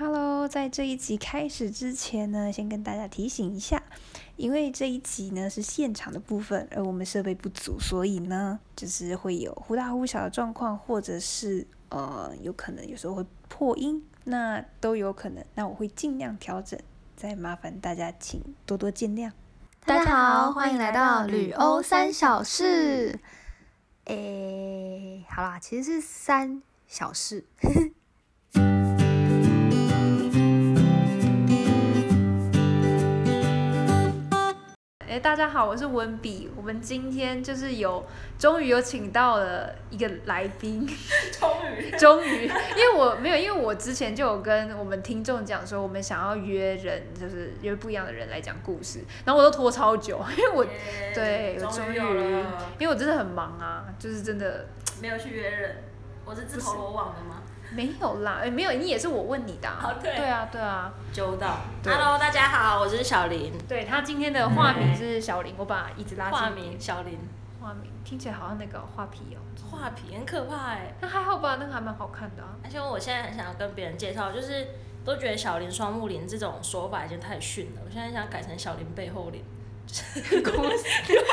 [0.00, 3.82] Hello，在这一集开始之前呢，先跟大家提醒一下，
[4.36, 15.44] 因为这一集呢是现场的部分，而我们设备不足，所以呢就是会有忽大忽小的状况，或者是呃有可能有时候会破音，那都有可能。
[15.54, 16.80] 那我会尽量调整，
[17.14, 19.30] 再麻烦大家请多多见谅。
[19.84, 23.20] 大家好，欢迎来到旅欧三小事。
[24.06, 27.44] 诶，好啦，其实是三小事。
[35.10, 36.48] 哎，大家好，我是文笔。
[36.54, 38.06] 我们今天就是有，
[38.38, 40.86] 终于有请到了一个来宾。
[41.36, 49.00] 终于， 终于，因为我没有，因为我之前就有跟我们听众讲说，我们想要约人，就是约不一样的人来讲故事。
[49.24, 50.64] 然后我都拖超久，因为我
[51.12, 51.96] 对，我终于，
[52.78, 54.64] 因为我真的很忙啊，就是真的
[55.02, 55.76] 没有去约人。
[56.24, 57.42] 我是自投罗网的吗？
[57.72, 59.68] 没有啦，哎，没有，你也是我问你的。
[59.68, 61.58] 啊，对，对啊，对啊，周到。
[61.84, 63.52] Hello，大家好，我是小林。
[63.68, 66.38] 对他今天的化名是小林，我把椅子拉近。
[66.38, 67.18] 化名小林。
[67.60, 69.38] 化名听起来好像那个画皮哦。
[69.70, 70.94] 画皮很可怕哎。
[71.00, 72.42] 那还好吧，那个还蛮好看的。
[72.64, 74.66] 而且我现在很想要跟别人介绍，就是
[75.04, 79.44] 都觉得小林双木林这种说法已经太逊了，我现在想改成小林背后林。
[79.90, 81.24] 公司，永远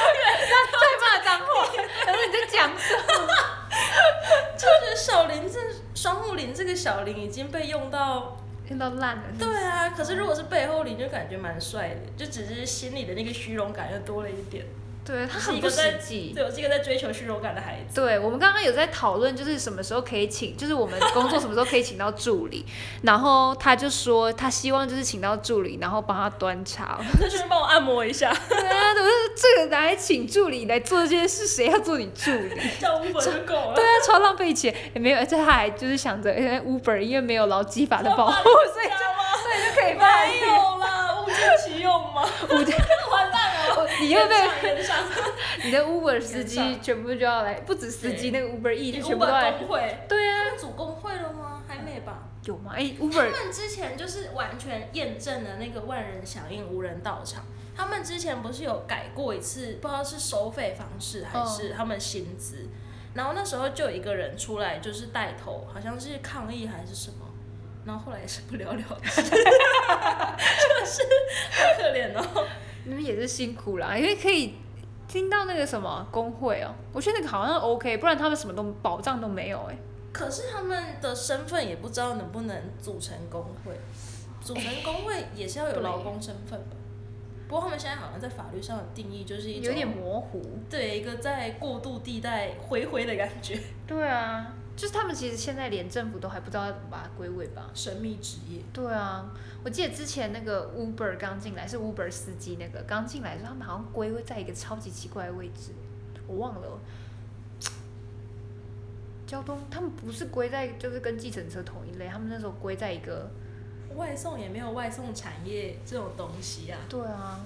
[0.49, 0.53] 在
[0.97, 1.45] 骂脏话，
[1.77, 3.33] 你在讲什么？
[4.57, 5.59] 就是小林这
[5.97, 8.37] 双木林这个小林已经被用到
[8.69, 9.23] 用到烂了。
[9.39, 14.63] 对啊，可是如果是背后林，就感觉蛮帅的，就只是心里的那个虚荣感又多了一点。
[15.07, 17.95] 对他很不实际，对我是一个在追求虚荣感的孩子。
[17.95, 22.65] 对我们刚刚有在讨论，就是什么时候可以请，就是我们工作什么时候可以请到助理，
[23.03, 28.33] 然后他就说他希望就是请到助理，然后帮他端茶， 那就是帮我按摩一下。
[28.49, 32.59] 对啊，我是这个来请助理来做这件事，谁要做你助理？
[32.77, 33.73] 叫 Uber 就够了。
[33.75, 38.91] 对啊，超浪费钱，也没有，而且他还就是想着，因为 Uber 因为没有劳基法的保护，所以就
[39.41, 42.23] 所以就可以没有了，物尽其用嘛？
[42.51, 42.75] 物尽
[44.01, 44.35] 你又被
[45.63, 49.51] 你的 Uber 司机全部就要来，不止司机，那个 Uber E 全部都来。
[49.53, 49.97] 工会。
[50.07, 50.43] 对啊。
[50.43, 51.63] 他们组工会了吗？
[51.67, 52.23] 还没吧？
[52.43, 52.73] 有吗？
[52.75, 53.31] 哎，Uber。
[53.31, 57.45] 他们之前就是完全验证了那个万人响应无人到场。
[57.75, 62.69] 他们之前不是有改过一次，不知道是收费方式还是他们薪资。
[63.13, 67.25] 然后那时候就有一个人出来就是带头，好像是抗议还是什么。
[67.85, 69.21] 然后后来也是不了了之。
[69.21, 69.29] 就
[70.85, 71.01] 是
[71.51, 72.47] 好可怜哦。
[72.87, 74.53] 你们也是辛苦啦，因为可以。
[75.09, 79.77] 听到那个什么工会哦，我觉得那个好像 OK，不然他们什么都保障都没有哎。
[80.11, 83.71] 可是他们的身份也不知道能不能组成工会，
[84.41, 86.75] 组成工会也是要有劳工身份吧？
[87.47, 93.57] 不过他们现在好像在法律上的定义就是一种有点模糊，对，一个在过渡地带回回的感觉。
[93.87, 94.53] 对啊。
[94.77, 97.71] 就是他们其实现在连政府都还不知道要怎么把它归位吧？
[97.73, 98.61] 神秘职业。
[98.71, 99.33] 对啊，
[99.65, 105.71] 我记得之前那个 Uber 刚进来，是 Uber 司机那个刚进来的时候，他们好像归位在一个超级奇怪的位置，
[106.27, 106.79] 我忘了。
[109.25, 113.31] 交通，他们不是归在就是跟计程车同一类，他们那时候归在一个
[113.95, 116.77] 外送也没有外送产业这种东西啊。
[116.87, 117.39] 对啊。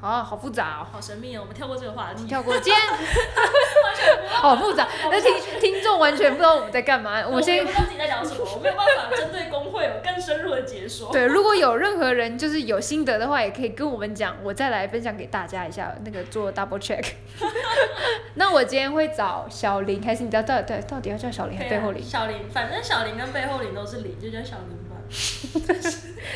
[0.00, 2.80] 啊，好复杂哦，好神秘哦，我们跳过这个话题，跳过，今天
[4.28, 7.24] 好复杂，那听听众完全不知道我们在干嘛。
[7.26, 11.10] 我们先不知道自己在讲什么，我没有办法针对工会有更深入的解说。
[11.10, 17.04] 对，如果有任何人就是有心得的话，也可以跟我们讲，我再来分享给大家一下，那个做 double check。
[18.34, 22.02] 那我今天会找小林，还是你知道到底到底要叫小林还是背后林？
[22.02, 24.94] 小林，反正小林跟背后林都是林，就叫小林吧。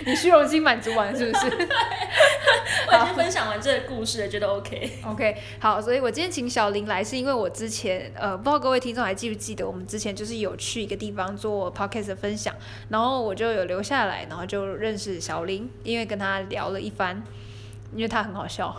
[0.07, 1.47] 你虚荣心满足完是不是？
[2.87, 4.91] 我已经分享完这个故事了，觉得 OK。
[5.05, 12.55] OK，好，所以我今天请小林来，是因为我之前呃，不知道各位听众还记不记得，我们之前就是有去一个地方做 Podcast 的分享，
[12.89, 17.23] 然后我就有留下来，然后就认识小林，因为跟他聊了一番，
[17.93, 18.75] 因为他很好笑。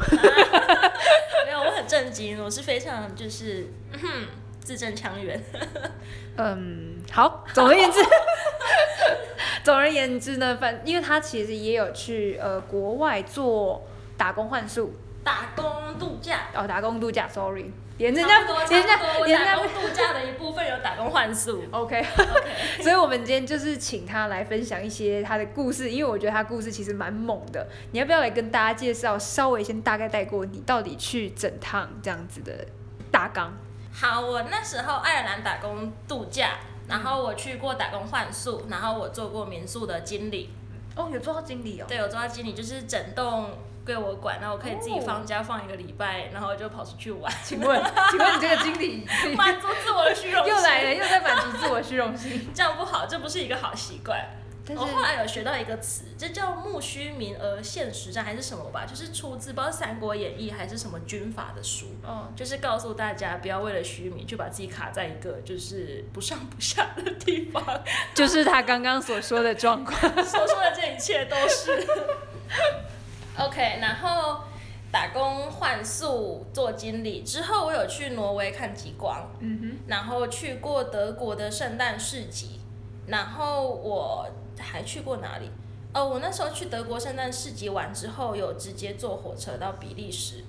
[1.46, 3.68] 没有，我很震惊，我是非常就是
[4.62, 5.44] 字正腔圆。
[6.38, 8.00] 嗯，好，总而言之。
[9.64, 13.86] 总而言之呢，反因为他其实也有去呃国外做
[14.22, 15.66] 打工换宿，打工
[15.98, 32.68] 度假哦，打工度假，sorry，连人家连人家连人家度假的一部分有打工换宿， OK OK，所以我们今天就是请他来分享一些他的故事，因为我觉得他故事其实蛮猛的，你要不要来跟大家介绍，稍微先大概带过你到底去整趟这样子的
[33.12, 33.52] 大纲？
[33.92, 36.52] 好，我那时候爱尔兰打工度假。
[36.88, 40.50] 然后我去过打工换宿，然后我做过民宿的经理。
[40.94, 41.86] 哦，有做到经理哦。
[41.88, 43.50] 对，有做到经理，就是整栋
[43.86, 47.32] 归我管，然后我可以自己放假放一个礼拜，然后就跑出去玩。
[47.44, 49.06] 请问，请问你这个经理
[49.36, 50.54] 满足自我的虚荣心？
[50.54, 54.20] 又来了，又在满足自我虚荣心， 这样不好，这不是一个好习惯。
[54.76, 58.86] 我后来有学到一个词，这叫“木虚名而现实战”还是什么吧？
[58.86, 67.64] 就是出自不知道《三国演义》还是什么军法的书，哦，就是告诉大家不要为了虚名就把自己卡在一个就是不上不下的地方。
[68.14, 70.00] 就是他刚刚所说的状况。
[70.24, 71.86] 所说的这一切都是
[73.38, 73.80] OK。
[73.82, 74.42] 然后
[74.92, 82.60] 打工换宿做经理之后，我有去挪威看极光，嗯然后去过德国的圣诞市集，
[83.08, 84.28] 然后我
[84.60, 85.50] 还去过哪里？
[85.94, 90.44] 哦，我那时候去德国圣诞市集玩之后，有直接坐火车到比利时，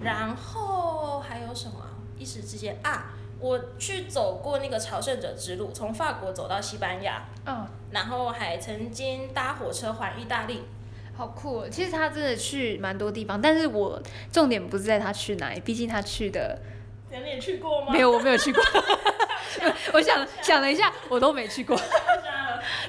[0.00, 1.88] 然后还有什么啊？
[2.18, 10.62] 一时之间啊，我去走过那个朝圣者之路，从法国走到西班牙，哼，嗯，然后还曾经搭火车环意大利。
[11.14, 11.68] 好酷、哦。
[11.70, 16.58] 其实他真的去蛮多地方，但是我重点不是在他去哪里，毕竟他去的
[17.10, 17.92] 你也去过吗？
[17.92, 18.62] 没有，我没有去过。
[19.92, 21.78] 我想想了一下，我都没去过。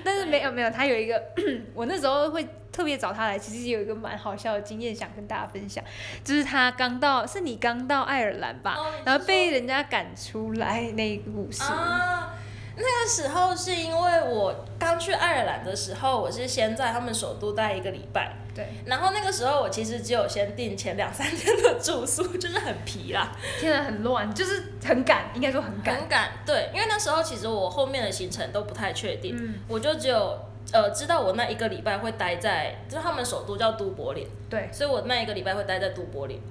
[0.03, 1.21] 但是没有没有，他有一个，
[1.75, 5.83] 我那时候会特别找他来，其实有一个蛮好笑的经验想跟大家分享，
[6.23, 11.61] 就是他刚到，是你刚到爱尔兰吧，哦然后被人家赶出来那一个故事。
[11.63, 12.33] 啊，
[12.75, 25.95] 那个时候是因为我刚去爱尔兰的时候，我是先在他们首都待一个礼拜，对，然后那个时候我其实只有先订前两三天的住宿，就是很皮啦，现在很乱，就是很赶，应该说很赶。
[25.95, 26.31] 很赶。
[26.45, 30.39] 对，因为那时候其实我后面的行程都不太确定，嗯，我就只有
[30.71, 36.41] 呃知道我那一个礼拜会待在，就是他们首都叫都柏林，对，所以我那一个礼拜会待在都柏林。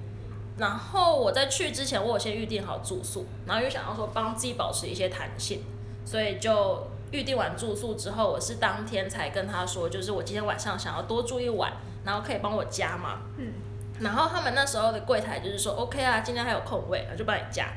[0.55, 5.63] 然后我在去之前，我有先预定好住宿，然后又想要说帮自己保持一些弹性，
[6.05, 11.71] 所以就预定完住宿之后，我是当天才跟他说，就是我今天晚上想要多住一晚，
[12.03, 13.21] 然后可以帮我加吗？
[13.37, 13.53] 嗯，
[13.99, 17.67] 然后他们那时候的柜台就是说 OK 啊，今天还有空位，我就帮你加。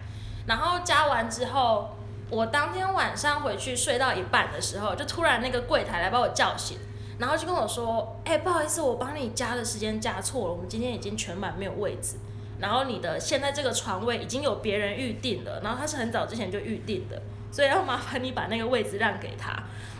[0.46, 1.96] 然后加完之后，
[2.30, 6.78] 我当天晚上回去睡到一半的时候，就突然那个柜台来把我叫醒，
[7.18, 12.16] 然后就跟我说：“哎、不好意思，我帮你加的时间加错了，我们今天已经全满没有位置。
[12.58, 17.20] 然后你的现在这个床位已经有别人预定了，然后他是很早之前就预定的，
[17.56, 19.50] 所以要麻烦你把那个位置让给他。”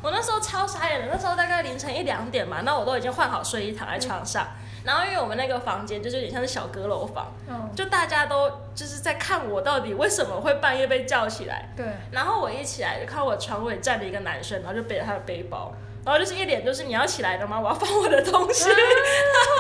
[0.03, 4.47] 我那时候超傻眼的，那时候大概凌晨一两点嘛，那我都已经换好睡衣躺在床上，
[4.85, 7.33] 然后因为我们那个房间就是有点像是小阁楼房。
[7.49, 15.73] 嗯，就大家都就是在看我到底为什么会半夜被叫起来，对，然后我一起来就看我床尾站着一个男生，然后就背着他的背包，
[16.05, 17.59] 然后就是一脸就是你要起来了吗？
[17.59, 18.69] 我要放我的东西，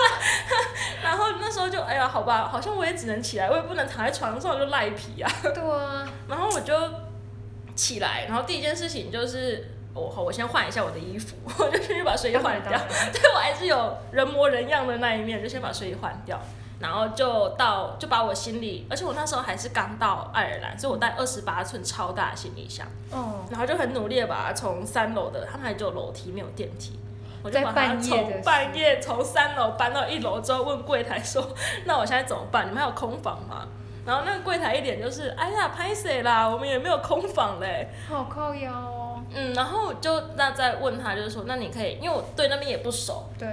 [1.03, 6.75] 然后那时候就哎呀好吧，好像我也只能起来，我也不能躺在床上就赖皮啊，对啊，然后我就
[7.77, 9.73] 起来，然后第一件事情就是。
[9.97, 12.79] 我我先换一下我的衣服， 我就先去把睡衣换掉。
[13.15, 16.39] 对我还是有人模人样的那一面，就先把睡衣换掉，
[16.79, 27.01] 然后就到就把我行李，而且我那时候还是刚到爱尔兰，所以我带二十八寸超大的行李箱，哦，然后就很努力的把它从三楼的，他们还只有楼梯没有电梯。
[27.43, 31.43] 我就把它从半夜从三楼搬到一楼之后，问柜台说
[31.87, 32.67] ：“那我现在怎么办？
[32.67, 33.67] 你们还有空房吗？”
[34.07, 36.49] 然后那个柜台一脸就是：“哎呀，拍谁啦？
[36.49, 39.23] 我们也没有空房嘞。”好靠腰哦。
[39.35, 43.49] 嗯，然后我就那再问他，就是说，那你可以，因为我对那边也不熟，对，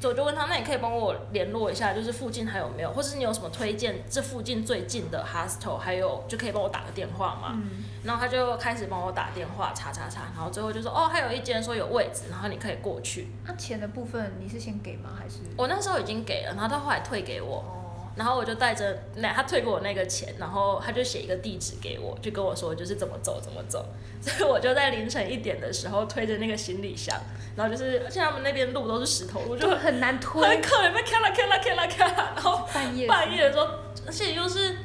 [0.00, 7.50] 所以我就问他，那你可以帮我联络一下，就是附近还有没有，或者是你有什么推荐这附近最近的 hostel，还有就可以帮我打个电话嘛。
[7.52, 13.28] 嗯，然后他就开始帮我打电话，查查查，然后最后就说，哦，还有一间说有位置，然后你可以过去。
[13.46, 15.10] 那钱的部分你是先给吗？
[15.18, 15.40] 还是？
[15.58, 17.77] 我那时候已经给了，然后他后来退给我，哦，
[18.18, 23.86] 然后我就带着那他退给我那个钱，然后他就写一个地址给我，就跟我说就是怎么走怎么走，
[24.20, 27.16] 所以我就在凌晨一点的时候推着那个行李箱，
[27.56, 30.60] 然后就是而且他们那边路都是石头路，就就很 很难推很。
[30.60, 33.68] 可怜，被咔啦咔啦咔啦咔啦，然后半夜半夜的时候，
[34.06, 34.76] 而且又是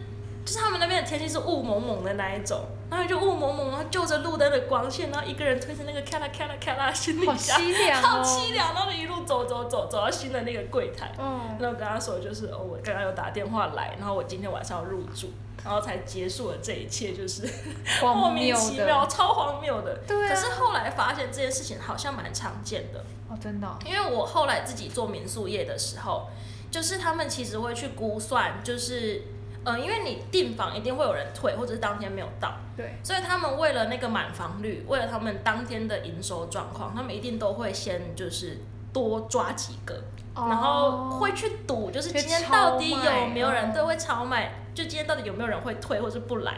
[0.46, 2.60] 就是他们那边的天气是雾蒙蒙的那一种，
[2.90, 8.24] 然后就雾蒙蒙，然后就着路灯的光线，然后一个人推着那个咔啦咔啦咔啦的行李好箱，凄凉好哦。
[8.24, 11.12] 凄凉，然后就一路走走走走到新的那个柜台。
[11.18, 15.32] 嗯，然后跟他说，就是哦，我刚刚有打电话来，然后我今天晚上要入住，
[15.64, 17.48] 然后才结束了这一切，就是
[18.04, 19.98] 莫名其妙，超荒谬的。
[20.06, 23.78] 对啊可是后来发现这件事情好像蛮常见的，哦，真的哦。
[23.86, 26.28] 因为我后来自己做民宿业的时候，
[26.70, 29.22] 就是他们其实会去估算，就是
[29.64, 38.60] 呃，因为你订房一定会有人退，或者是当天没有到，对，所以他们为了那个满房率，为了他们当天的营收状况，他们一定都会先就是
[38.92, 40.04] 多抓几个。
[40.36, 46.58] 然后会去赌，就是今天到底有没有人对会超卖，就今天到底有没有人会退或是不来。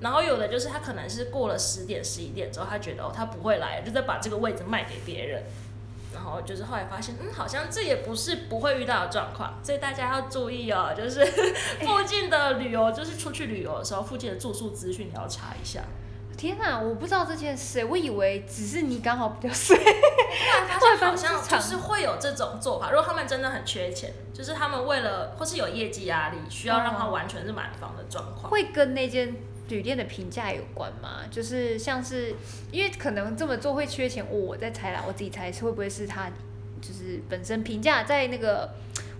[0.00, 5.42] 然后有的就是他可能是过了十点十一点之后，他觉得哦他不会来，就再把这个位置卖给别人。
[6.14, 11.24] 然后就是后来发现，嗯，好像这也不是不会遇到的状况，所以大家要注意哦，就是
[11.84, 15.80] 附近的旅游，就是出去旅游的时候，附近的住宿资讯你要查一下。
[16.36, 19.76] 天哪，我不知道这件事，我以为只是你刚好比较睡。
[19.76, 22.90] 后来发现 好像就是会有这种做法。
[22.90, 28.50] 如果他们真的很缺钱，就是他们为了或是有业绩压力，需要让他完全是满房的状况。
[28.50, 29.32] 会跟那间
[29.68, 31.20] 旅店的评价有关吗？
[31.30, 32.34] 就是像是
[32.70, 36.30] 因为可能这么做会缺钱，我我在猜啦，我自己猜是会不会是他
[36.80, 38.70] 就是本身评价在那个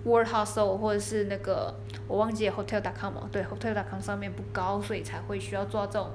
[0.03, 1.73] World Hostel 或者是那个
[2.07, 6.11] 我忘记 Hotel.com 嘛，对 Hotel.com 上面不高，所以才会需要做这种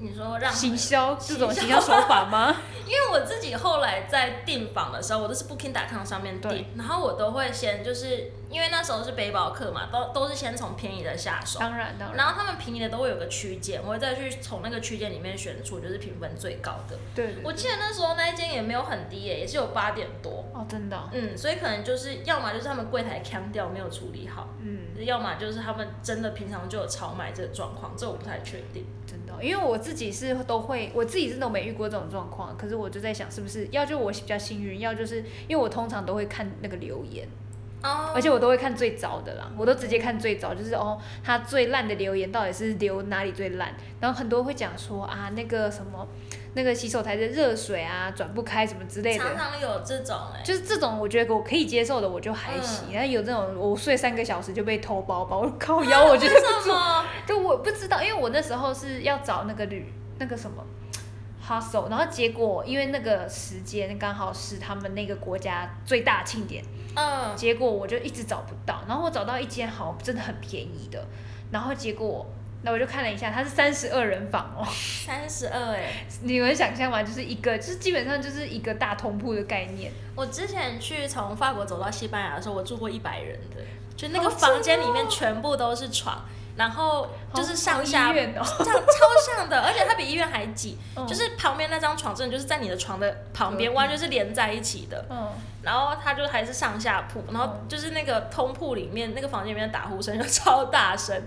[0.00, 2.54] 你说让行销这种行销手法吗？
[2.86, 11.58] 因为我自己后来在订房的时候，我都是 Booking.com 上面订，然后我都会先就是因为那时候是背包客嘛，都都是先从便宜的下手。
[11.58, 16.96] 当然当然，然后他们便宜的都会有个区间，我会再去从那个区间里面选出就是评分最高的。
[17.14, 20.44] 对对我记得那时候那一间也没有很低耶，也是有八点多。
[20.54, 28.86] 哦，真的哦、嗯，所以可能就是要么就是他们柜台腔调没有处理好，嗯，要么就是他们真的平常就有超卖这个状况，这我不太确定。
[29.06, 37.26] 真的哦、因为我自己是都会，我自己是都没遇过这种状况，可是我就在想，是不是要就我比较幸运，要就是因为我通常都会看那个留言，
[37.82, 46.06] 哦而且我都会看最早的啦，我都直接看最早，就是哦，他最烂的留言到底是留哪里最烂，然后很多会讲说啊那个什么
[46.54, 49.24] 那个洗手台的热水啊转不开什么之类的。
[49.24, 52.88] 常常有这种哎、就是这种，我觉得我可以接受的，我就还行。
[52.90, 57.04] 嗯然后有这种，我睡三个小时就被偷包包，我靠腰，我觉得为什么？
[57.26, 60.64] 就我不知道，因为我那时候是要找那个旅那个什么
[61.46, 66.64] hustle，然后结果因为那个时间刚好是他们那个国家最大庆典，
[66.94, 71.06] 嗯，结果我就一直找不到，然后我找到一间好真的很便宜的，
[71.52, 72.26] 然后结果
[72.62, 74.66] 那我就看了一下，它是三十二人房哦，
[75.06, 76.04] 三十二哎。
[76.22, 77.02] 你能想象吗？
[77.02, 83.62] 就是一个就是基本上就是一个大通铺的概念，我之前去从法国走到西班牙的时候，我住过一百人的，
[83.96, 86.24] 就那个房间里面全部都是床，
[86.56, 91.06] 然后就是上下哦，这样超像的， 而且它比医院还挤，嗯。
[91.06, 95.06] 就是旁边那张床真的就是在你的床的旁边，完全是连在一起的。
[95.08, 95.28] 嗯，
[95.62, 101.22] 然后它就还是上下铺，然后就是那个通铺里面那个房间里面的打呼声就超大声，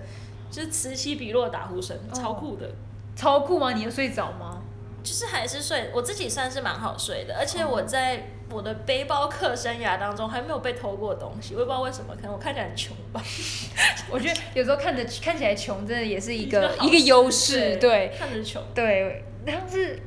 [0.51, 2.69] 就是此起彼落打呼声，哦超酷的。
[3.15, 3.71] 超酷吗？
[3.71, 4.61] 你有睡着吗？
[5.03, 13.19] 就是还是睡，我自己算是蛮好睡的，而且哦我在我的背包客生涯当中还没有被偷过东西，我也不知道为什么，可能我看起来很穷吧。
[14.11, 18.13] 我觉得有时候看着看起来穷，真的也是一个一个优势，对。
[18.17, 18.61] 看着穷。
[18.75, 19.99] 对，但是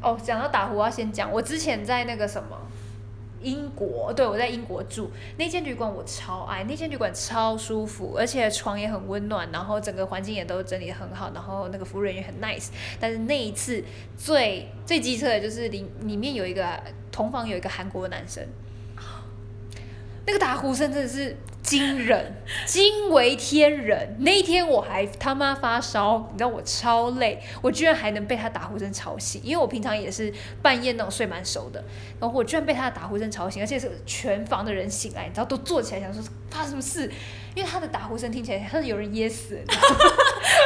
[0.00, 2.56] 哦，讲到打呼，我要先讲，我之前在那个什么
[3.44, 12.68] 英国，对我在英国住那间旅馆，我超爱，那间旅馆超舒服，而且床也很温暖，然后整个环境也都整理得很好，然后那个服务人员很 nice。
[12.98, 13.84] 但是那一次
[14.16, 16.82] 最最机车的就是里里面有一个
[17.12, 18.42] 同房有一个韩国男生，
[20.26, 22.32] 那个打呼声真的是惊人，
[22.66, 24.16] 惊为天人。
[24.20, 31.82] 那一天我还他妈发烧，你知道我超累，我居然还能被他打呼声吵醒，因为我平常也是半夜那种睡蛮熟的，
[32.20, 37.10] 然后我居然被他的打呼声吵醒，而且是全房的人醒来，你知道都坐起来想说发生什么事，
[37.54, 39.96] 因为他的打呼声听起来像是有人噎死了，你知道吗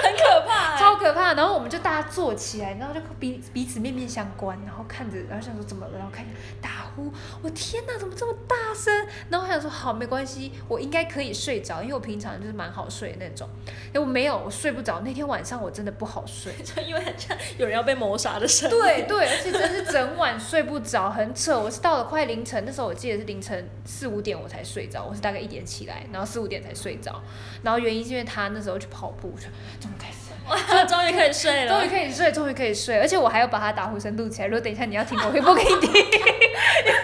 [0.02, 0.78] 很可怕、欸。
[0.78, 1.35] 超可怕。
[1.35, 6.25] 然后我们就大家坐起来，然后就彼彼此面面相关，然后看着，然后想说怎么了，然后看
[6.61, 9.06] 打呼，我天哪，怎么这么大声？
[9.28, 13.49] 然后我想说好没关系，我应该可以睡着，因为我平常就是蛮好睡的那种。
[13.92, 15.00] 哎，我没有，我睡不着。
[15.00, 16.52] 那天晚上我真的不好睡。
[16.64, 18.76] 就因为很像有人要被谋杀的声音。
[18.76, 21.58] 对对，而且真是整晚睡不着，很扯。
[21.58, 27.23] 我是到了快凌晨，那时候我记得是凌晨四五点我才睡着，我是大概一点起来，然后四五点才睡着。
[27.62, 29.47] 然后原因是因为他那时候去跑步，我就
[29.80, 30.16] 终于开始。
[30.49, 30.56] 哇，
[30.87, 31.78] 终于可以睡了。
[31.78, 34.49] 终于可以睡，终于可以睡，而且我还要把它打呼声录起来。
[34.49, 35.92] 如果等一下你要听，我可以播给你听。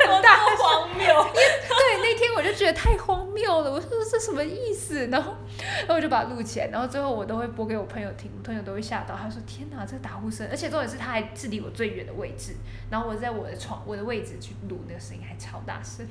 [0.07, 1.04] 多大荒谬！
[1.04, 5.09] 对，那天我就觉得太荒谬了，我说这什么意思？
[5.09, 5.35] 然后，
[5.81, 12.54] 然后我就把它录起来，然后最后我都会播给我朋友听，我朋友都会吓到，他说天哪，这个打呼声，而且重点是他还是离我最远的位置，
[12.90, 16.07] 然后我在我的床我的位置去录那个声音还超大声。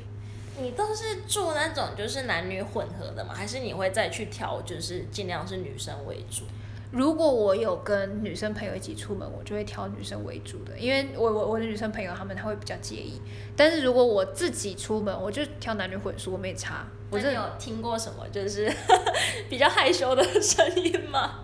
[0.60, 3.34] 你都是住那种就是男女混合的吗？
[3.34, 6.44] 还是你会再去挑，就是尽量是女生为主？
[6.92, 13.20] 如果我有跟女生朋友一起出门，我就会挑女生为主的，因为我我我的女生朋友她们她会比较介意。
[13.58, 16.86] 但是如果我自己出门，我就挑男女混宿，我没差。
[17.10, 18.72] 我真的有听过什么就是
[19.50, 21.40] 比较害羞的声音吗？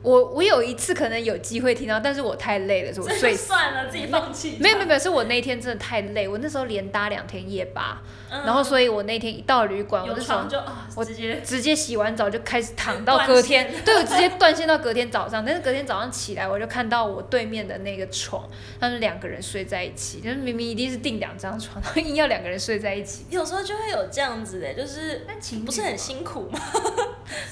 [0.00, 3.46] 我我有一次可能有机会听到，但是我太累了，所以我睡死。
[3.48, 4.56] 算了，自己放弃。
[4.60, 8.00] 没有没有没有，是我那天真的太累，我那时候连搭两天夜巴，
[8.30, 15.44] 嗯然后所以我那天一到旅馆，我有那时候床就啊，我直接直接洗完澡就开始躺到隔天，对，我直接 断线到隔天早上。
[15.44, 18.48] 但是隔天早上起来，我就看到我对面的那个床，
[18.80, 23.26] 他们两个人睡在一起，就是明明一定是订两张床，然 后硬要两个人睡在一起。
[23.30, 25.26] 有时候就会有这样子的，就是
[25.66, 26.60] 不是很辛苦吗？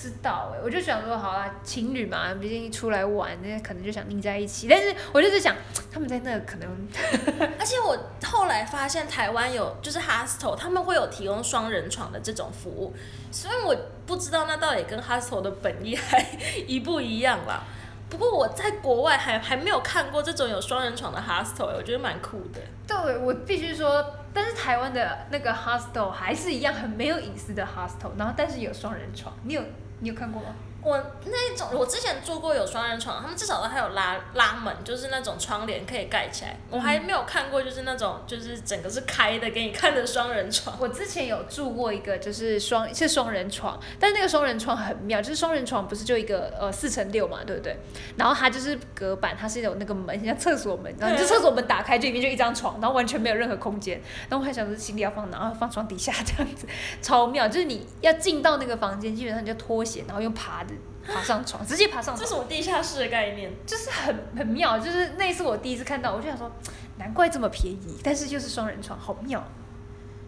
[0.01, 4.67] 知道哎，我就想说，好啦，情侣嘛，毕竟出来玩，那可能就想腻在一起。
[4.69, 5.55] 但是我就是想，
[5.93, 6.89] 他们在那可能，
[7.59, 12.95] 而且我后来发现台湾有就是 hostel，他们会有提供双人床的这种服务，
[13.31, 16.25] 虽然我不知道那到底跟 hostel 的本意还
[16.67, 17.63] 一不一样啦。
[18.09, 22.61] 不过我在国外还还没有看过这种有双人床的 hostel，我觉得蛮酷的。
[22.87, 29.63] 对，我必须说，但是台湾的那个 hostel 还是一样很没有隐私的 hostel，然后但是有双人床，你有
[30.01, 30.49] 你有看过吗？
[30.87, 36.57] 我那一种，我之前住过有双人床，他们至少都还有拉拉门，就是那种窗帘可以盖起来。
[36.71, 40.77] 我还没有看过，就是那种就是整个是开的给你看的双人床。
[40.79, 47.77] 我之前有住过一个，就是双是双人床，但是那个双人床很妙，就是双人床不是就一个呃四乘六嘛，对不对？
[48.17, 54.01] 然后它就是隔板，它是有那个门，像厕所门，然后就厕所门打开，就里面就一张床，然后完全没有任何空间。
[54.29, 56.65] 然后我还想着行李要放哪，然后放床底下这样子，
[57.03, 57.49] 超妙。
[57.49, 60.76] 就是你要进到那个房间，基本上你就脱鞋，然后用爬的。
[61.07, 66.51] 爬上床，直接爬上床，这是我地下室的概念，就是很很妙，就是那次我第一次看到，我就想说，
[66.99, 69.43] 难怪这么便宜，但是就是双人床，好妙。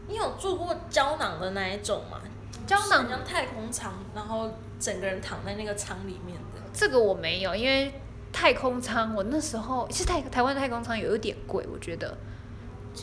[0.09, 2.19] 你有住过胶囊的那一种吗？
[2.67, 6.61] 胶囊像太空舱，然后整个人躺在那个舱里面的。
[6.73, 7.93] 这个我没有，因为
[8.33, 12.17] 太空舱我那时候其实台台湾太空舱有一点贵，我觉得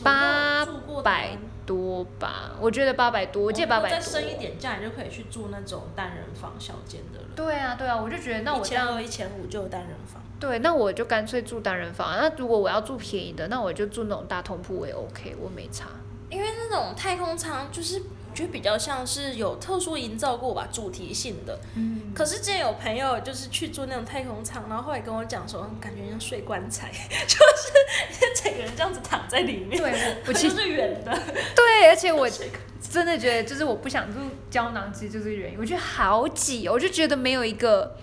[0.04, 0.66] 八
[1.02, 1.36] 百。
[1.66, 3.98] 多吧，我觉得八百多，我借八百多。
[3.98, 7.26] 再升一点价，你就可以去住那种单人房小间的了。
[7.34, 10.22] 对啊，对啊，我就觉得那我一千二、一千五就有单人房。
[10.38, 12.16] 对，那我就干脆住单人房。
[12.16, 15.86] 那如果我要住便宜的，那我就住那种大通铺，我也 OK，我没差。
[16.30, 18.00] 因为那种太空舱就是。
[18.36, 21.58] 就比较像是有特殊营造过吧，主题性的。
[21.74, 22.12] 嗯。
[22.14, 26.90] 可是之前有朋友就是去做那种太空舱，然后后来跟我讲说，感觉像睡棺材，
[27.26, 29.80] 就是整个人这样子躺在里面。
[29.80, 31.18] 对，我其实 是圆的。
[31.54, 32.28] 对，而且我
[32.90, 35.58] 真的觉得，就是我不想住胶囊，其实就是原因。
[35.58, 37.96] 我觉得好挤，我就觉得没有一个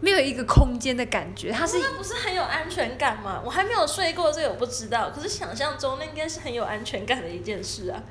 [0.00, 1.50] 没有一个空间的感觉。
[1.52, 3.42] 它是那不是很有安全感吗？
[3.44, 5.10] 我还没有睡过这个，我不知道。
[5.10, 8.02] 可是想象中那应该是很有安全感的一件事啊。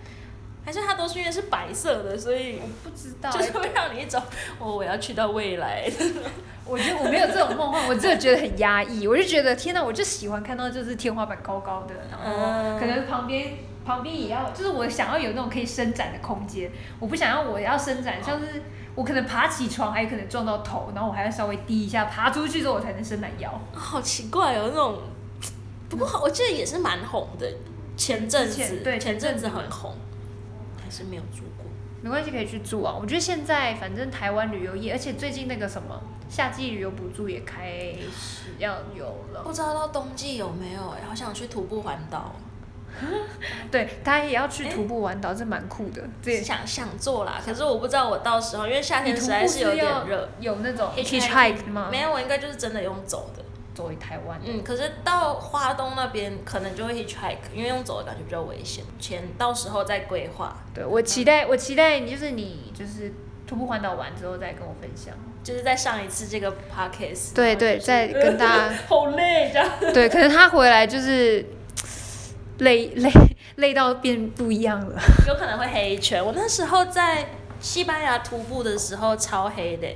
[0.68, 4.22] 还是它都是因为是白色的，所以我不知道，就是会让你一种
[4.60, 5.90] 哦，我要去到未来。
[6.68, 9.08] 我觉得我没有这种梦幻，我真的觉得很压抑。
[9.08, 13.54] 我就觉得天哪，我就喜欢看到就是天花板高高的，然后可能旁边
[13.86, 16.70] 旁边也要，就是我想要有那种可以伸展的空间。
[17.00, 18.62] 我不想要我要伸展，像是
[18.94, 23.50] 我可能爬起床还有可能撞到头，然后我还要稍微低一下，爬出去之后我才能伸懒腰。
[23.72, 25.00] 好奇怪哦，那种。
[25.90, 27.50] 不过我记得也是蛮红的，
[27.96, 29.96] 前阵子对前阵子很红。
[30.88, 31.66] 还是没有住过，
[32.02, 32.96] 没关系，可以去住啊。
[32.98, 39.42] 我觉得现在反正台湾旅游业，而且最近那个什么夏季旅游补助也开始要有了。
[39.44, 40.80] 不知道到冬季有没有？
[40.92, 42.34] 哎，好想去徒步环岛。
[43.70, 46.02] 对，他也要去徒步环岛，这蛮酷的。
[46.22, 51.90] 这想想做啦，可是我不知道我到时候，因为夏天实在是有点热，有那种 hitchhike 吗？
[51.92, 53.44] 没有，我应该就是真的用走的。
[53.78, 60.58] 作为台湾，嗯，可是到花东那边可能就会 hitchhike，因为用走的感觉比较危险，钱到时候再规划。
[60.74, 63.14] 对我期待，我期待你就是你就是
[63.46, 65.14] 徒步环岛完之后再跟我分享，
[65.44, 67.36] 就是在上一次这个 podcast。
[67.36, 68.76] 对对，再跟大家。
[68.90, 69.70] 好累这样。
[69.94, 71.46] 对，可能他回来就是
[72.58, 73.12] 累 累
[73.58, 75.00] 累到变不一样了。
[75.28, 76.26] 有可能会黑一圈。
[76.26, 77.28] 我那时候在
[77.60, 79.88] 西班牙徒步的时候超黑的。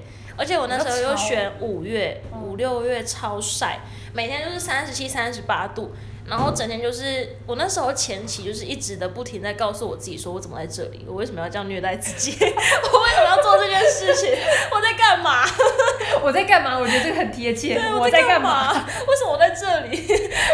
[0.42, 3.80] 而且我那时候又选五月、五六月超晒，
[4.12, 5.94] 每天就是三十七、三十八度。
[6.28, 11.06] 然后整天就是我那时候前期就是一直的不停在告诉我自己说，我怎么在这里？
[11.08, 12.32] 我为什么要这样虐待自己？
[12.40, 14.30] 我为什么要做这件事情？
[14.72, 15.44] 我在干嘛？
[16.24, 16.78] 我在干嘛？
[16.78, 17.82] 我觉得这个很贴切。
[18.00, 18.72] 我在干嘛？
[18.72, 20.08] 为什么我在这里？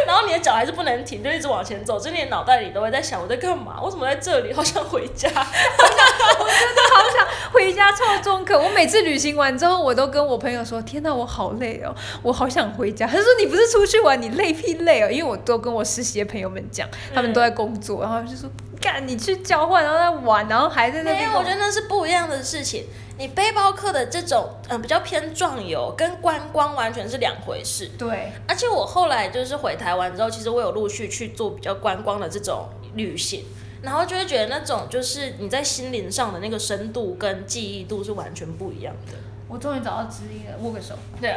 [0.08, 3.82] 然后你的脚还是不能停，就一直往前走，就连脑袋里都会在想我在干嘛？
[3.84, 4.54] 为什么在这里？
[4.54, 5.28] 好想回家。
[5.30, 8.58] 我真的好想回家抄中肯。
[8.58, 15.57] 我每次旅行完之后，我都跟我朋友说：“天哪，我好累哦，我好想回家。”他说：“你不是出去玩，你累屁累哦。”因为我都。
[15.58, 22.86] 跟我实习的朋友们讲，他们都在工作，然后就说：“干，你去交换，然后在玩，然后还在那边。”没有，我觉得那是不一样的事情。
[23.18, 27.90] 你背包客的这种，嗯，比较偏壮游，跟观光完全是两回事。
[27.98, 28.32] 对。
[28.48, 33.44] 而且我后来就是回台湾之后，其实我有陆续去做比较观光的这种旅行，
[33.82, 39.14] 然后就会觉得那种就是你在心灵上的那个深度跟记忆度是完全不一样的。
[39.50, 40.94] 我终于找到知音了，握个手。
[41.22, 41.36] 对，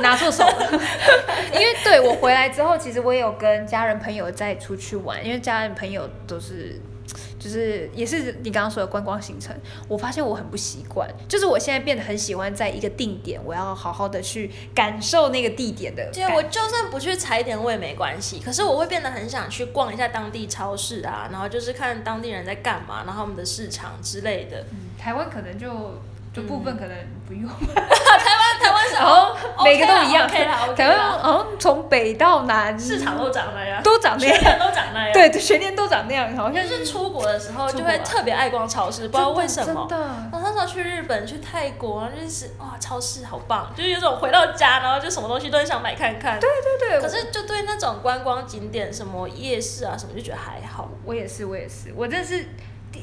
[0.00, 0.80] 拿错手了。
[1.52, 6.80] 因为对我回来之后，其实我也有跟家人朋友再出去玩，因为家人朋友都是，
[7.38, 9.54] 就是也是你刚刚说的观光行程。
[9.86, 16.10] 我发现我很不习惯，就是我现在变得很喜欢在一个定点，我要好好的去感受那个地点的。
[16.12, 24.64] 对，我就算不去踩点我也没关系，可是我会变得很想去逛一下当地超市啊，然后就是看当地人在干嘛，然后我们的市场之类的。
[24.72, 25.94] 嗯，台湾可能就。
[26.32, 27.48] 就部分可能不用。
[27.50, 35.12] 台湾台湾是每个都一样 OK 啦，OK 台湾啦，好像从北到南市场都长那样，都长那样，全都长那样。
[35.12, 39.86] 对，全年都长那样，好像就是出国的时候就会特别爱逛超市，不知道为什么。
[39.88, 40.06] 真的。
[40.32, 46.38] 我那时候去日本、去泰国，就是哇，超市好棒，就是有种回到家，然后就什么东西都很想买看看。
[46.38, 46.48] 对。
[46.80, 50.88] 对对，可是就对那种观光景点，什么夜市啊什么，就觉得还好。
[51.04, 52.46] 我也是，我也是，我真的是。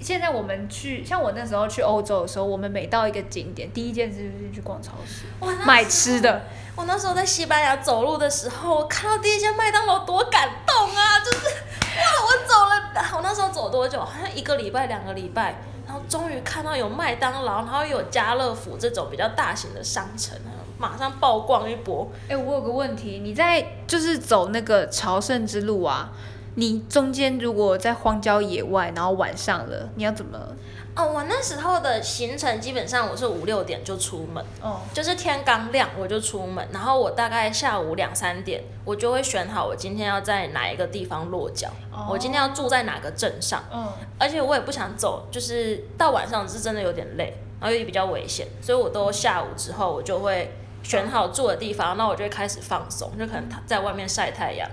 [0.02, 5.26] 现在我们去，像我那时候去欧洲的时候，我们每到一个景点，第一件事就是去逛超市，
[5.66, 6.44] 买吃的。
[6.76, 11.20] 我那时候在西班牙走路的时候，我看到第一家麦当劳，多感动啊！
[11.26, 14.00] 就是哇，我走了，我那时候走多久？
[14.00, 20.38] 好像一个礼拜、两个礼拜，然后终于看到有麦当劳，然后有家乐福这种比较大型的商城，
[20.78, 22.08] 马上爆逛一波。
[22.30, 26.12] 哎、我有个问题，你在就是走那个朝圣之路啊，
[26.60, 30.56] 你中间如果在荒郊野外，然后晚上了，你要怎么？
[30.96, 41.70] 哦，我那时候的行程基本上我是五六点就出门，哦，就是天刚亮我就出门，然后我大概下午两三点，我就会选好我今天要在哪一个地方落脚，
[42.10, 54.68] 我今天要住在哪个镇上，嗯，而且我也不想走，就是到晚上是真的有点累，然后也比较危险，所以我都下午之后我就会选好住的地方，那我就会开始放松，就可能躺在外面晒太阳，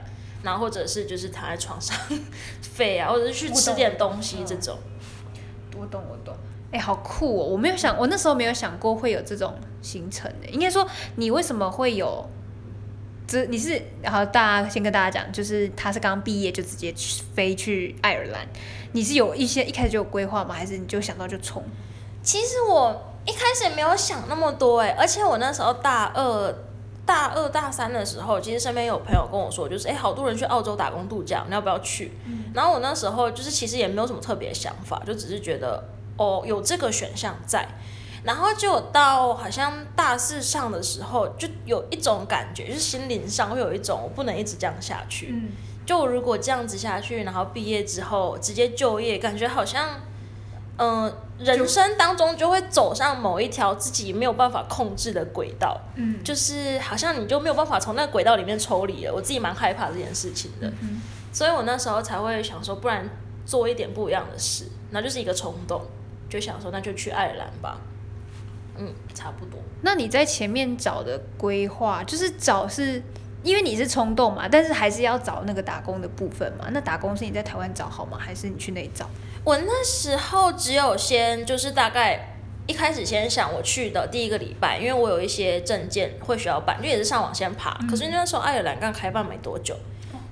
[0.45, 1.97] 然后或者是就是躺在床上
[2.63, 4.79] 废啊，或者是去吃点东西这种。
[5.77, 6.37] 我懂，我懂。
[6.71, 7.47] 哎、好酷哦！
[7.47, 10.49] 我没有想，我那时候没有想过会有这种行程的。
[10.49, 12.29] 应该说，你为什么会有？
[13.27, 18.47] 这你是，然后大家先跟大家讲，就是他是刚刚毕业就直接去飞去爱尔兰。
[18.93, 20.55] 你是有一些一开始就有规划吗？
[20.55, 21.63] 还是你就想到就冲？
[22.23, 26.55] 其实我一开始也没有想那么多哎，而且我那时候大二、
[27.07, 32.13] 大二、大三的时候，其实身边有朋友跟我说，就是哎，好多人去澳洲打工度假，你要不要去？
[32.55, 35.85] 然后我那时候就是其实也没有什么特别想法，就只是觉得
[36.17, 37.69] 哦有这个选项在。
[38.25, 45.29] 然后就到好像大四上的时候，就有一种感觉，就是心灵上会有一种我不能一直这样下去。
[45.31, 45.51] 嗯，
[45.85, 50.01] 就如果这样子下去，然后毕业之后直接就业，感觉好像，
[50.77, 59.13] 嗯、人生当中就会走上某一条自己没有办法控制的轨道，嗯，就是好像你就没有办法从那个轨道里面抽离了。
[59.15, 61.01] 我自己蛮害怕这件事情的，嗯
[61.33, 63.09] 所以我那时候才会想说，不然
[63.45, 65.83] 做一点不一样的事，那就是一个冲动，
[66.29, 67.77] 就想说那就去爱尔兰吧，
[68.79, 69.59] 嗯，差不多。
[69.83, 73.03] 那你在前面找的规划，就是找是
[73.45, 76.67] 因为你是冲动嘛，但是还是要找那个打工的部分嘛。
[76.73, 78.19] 那打工是你在台湾找好吗？
[78.19, 79.09] 还是你去那里找？
[79.45, 82.35] 我那时候只有先就是大概
[82.67, 87.79] 一开始先想我去的第一个礼拜，因为我有一些证件会需要办，就也是上网先爬。
[87.89, 89.77] 可是那时候爱尔兰刚开放没多久，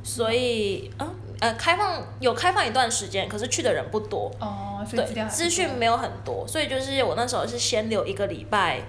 [0.02, 8.80] 所以嗯呃开放有开放一段时间，可是去的人不多，哦，对，资讯没有很多，所以就是我那时候是先留一个礼拜。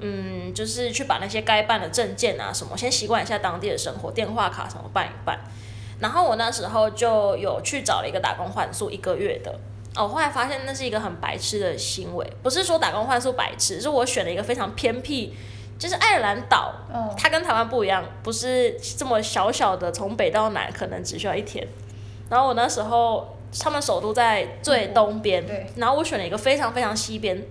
[0.00, 5.38] 嗯，就是去把那些该办的证件啊什么，先习惯一下当地的生活，电话卡什么办一办。
[6.00, 9.58] 然后我那时候就有去找了一个打工换宿一个月的，
[9.94, 15.34] 哦，后来发现那是一个很白痴的行为，不是说打工换宿白痴，是我选了一个非常偏僻，
[15.78, 21.68] 就是爱尔兰岛，哦，它跟台湾不一样，不是这么小小的，从北到南可能只需要一天。
[22.30, 27.44] 然后我那时候他们首都在最东边，对，然后我选了一个非常非常西边，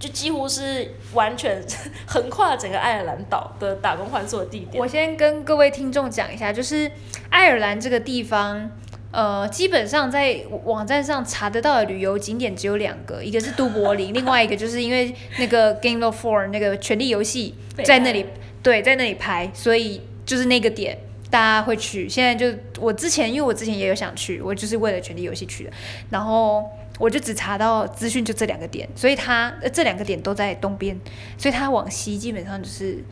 [0.00, 1.62] 就几乎是完全
[2.08, 4.82] 横跨整个爱尔兰岛的打工换宿的地点。
[4.82, 6.90] 我先跟各位听众讲一下，就是
[7.28, 8.70] 爱尔兰这个地方，
[9.12, 18.24] 呃，基本上在网站上查得到的旅游景点只有两个，一个是都柏林，另外一个就是因为那个 Game of Four 那个权力游戏在那里，
[18.62, 20.96] 对，在那里拍，所以就是那个点。
[21.30, 25.70] 大家会去，现在就我之前，因为我之前也有想去，我就是为了《权力游戏》去的，
[26.10, 26.68] 然后
[27.00, 31.00] 我就只查到资讯就这两个点，所以它呃这两个点都在东边，
[31.38, 33.02] 所以它往西基本上就是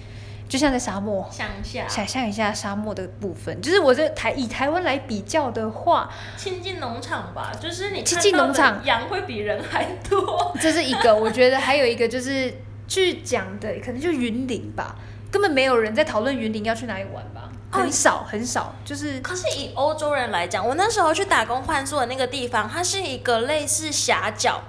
[0.49, 1.89] 就像在沙漠，乡下。
[1.89, 8.85] 想象一下沙漠的部分，就是我这台以台湾来比较的话，亲近农场吧，就是你亲近农场。
[8.85, 10.55] 羊会比人还多。
[10.61, 12.53] 这是一个，我觉得还有一个就是
[12.87, 14.97] 去讲的，可能就云林吧，
[15.31, 17.38] 根本没有人在讨论云林要去哪里玩吧，哦
[17.71, 24.61] 很少很少，就是可是以欧洲人来讲，我那时候去打工换宿的那个地方，它是一个类似狭角，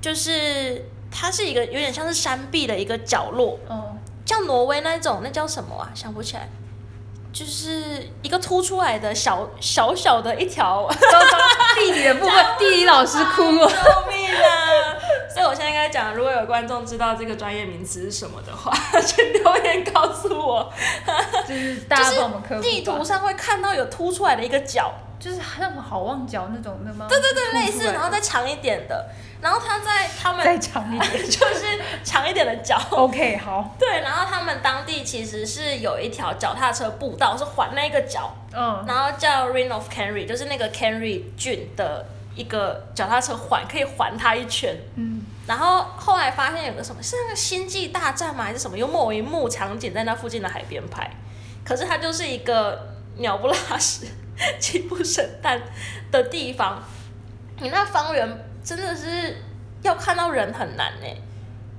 [0.00, 5.90] 就是它是一个有点像是山壁的一个角落，哦，像挪威那种，那叫什么啊？
[5.94, 6.48] 想不起来，
[7.32, 10.88] 就是一个凸出来的小小小的一条。
[11.76, 13.68] 地理的部分，地理老师哭了。
[13.68, 14.98] 救命啊！
[15.32, 20.70] 所以我现在应该讲，如果有观众知道这个专业名词是什么的话， 请留言告诉我。
[21.48, 27.06] 就是大家帮我们科普地图上会看到有凸出来的一个角，就是那种好望角那种的吗？
[27.08, 29.08] 对对对，类似，然后再长一点的，
[29.40, 32.78] 然后他在他们再长一点， 就是长一点的脚。
[32.90, 44.76] OK，好，对，然后他们当地其实是有一条脚踏车步道，是环那个角，嗯，然后叫 Ring of Kenry，就是那个 Kenry 郡的一个脚踏车环，可以环它一圈。
[44.96, 48.44] 嗯，然后后来发现有个什么，是那个星际大战吗？
[48.44, 48.76] 还是什么？
[48.76, 51.10] 有某一幕场景在那附近的海边拍，
[51.64, 54.06] 可是它就是一个鸟不拉屎、
[54.60, 55.60] 鸡不生蛋
[56.10, 56.82] 的地方。
[57.62, 58.26] 你那方圆
[58.62, 59.36] 真的是
[59.82, 61.06] 要看到人很难呢、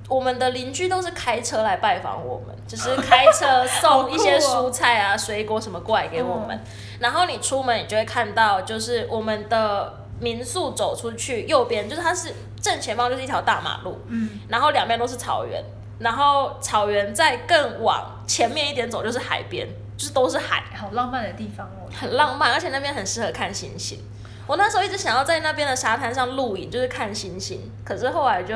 [0.10, 6.60] 我们的邻居都是开车来拜访我们，就是 开车送一些蔬菜啊、水果什么过来给我们。
[7.00, 15.64] 然后你出门，你就会看到，就是我们的民宿走出去，右边就是它是正前方就是一条大马路，嗯，然后两边都是草原，
[16.00, 24.00] 然后草原再更往前面一点走就是海边，就是都是海，好浪漫的地方哦，很浪漫，而且那边很适合看星星。
[24.48, 28.54] 我那时候一直想要在那边的沙滩上露营，就是看星星，可是后来就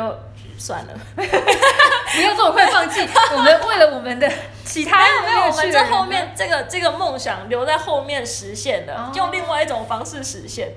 [0.58, 0.94] 算了。
[1.16, 4.32] 不要这么快放弃，我们为了我们的
[4.66, 10.74] 其他没有，我们在后面这个这个梦想留在后面实现的，哦用另外一种方式实现。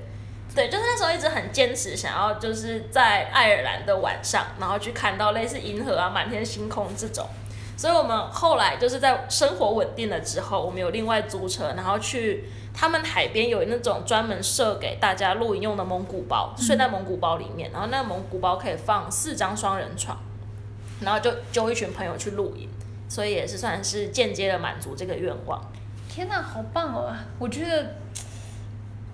[0.54, 7.28] 对，就是那时候一直很坚持，想要就是在爱尔兰的晚上，然后去看到类似银河啊、满天星空这种。
[7.78, 20.18] 所以我们后来就是在生活稳定了之后，我们有另外租车，然后去他们海边有那种专门设给大家露营用的蒙古包，睡在蒙古包里面，然后那个蒙古包可以放四张双人床，
[21.00, 22.68] 然后就揪一群朋友去露营。
[23.08, 25.58] 所以也是算是间接的满足这个愿望。
[26.10, 27.14] 天哪，好棒哦！
[27.38, 27.94] 我觉得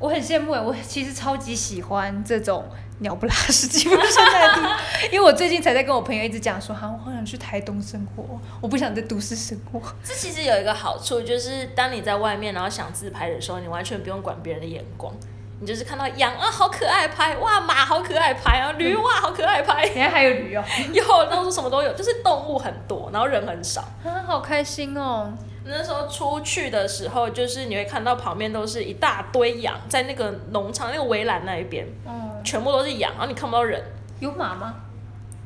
[0.00, 2.64] 我很羡慕哎，我其实超级喜欢这种
[3.00, 4.78] 鸟不拉屎、鸡不生蛋的地方，
[5.12, 8.24] 因为我最近才在跟我朋友一直讲说，哈，我好想去台东生活，
[8.60, 9.80] 我不想在都市生活。
[10.04, 15.12] 这其实有一个好处，就是当你在外面然后想自拍的时候，你完全不用管别人的眼光，
[15.60, 23.80] 你就是看到羊啊好可爱拍，哇马好可爱拍啊，驴哇好可爱拍，人家还有驴哦， 有到处什么都有，就是动物很多，然后人很少。
[24.04, 25.32] 啊，好开心哦！
[25.64, 33.82] 那时候出去的时候，就是你会看到旁边都是一大堆羊，在那个农场那个围栏那一边，嗯，全部都是羊，然后你看不到人。
[34.20, 34.74] 有马吗？